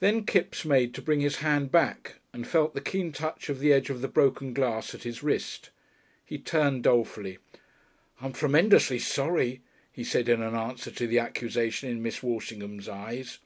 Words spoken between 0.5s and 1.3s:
made to bring